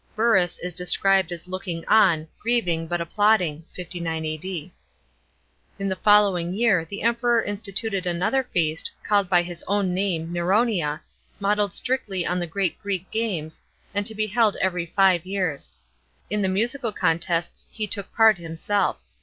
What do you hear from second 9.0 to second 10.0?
called by his own